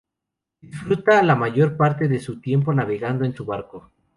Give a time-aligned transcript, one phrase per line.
[0.61, 3.91] Disfruta la mayor parte de su tiempo navegando en su barco.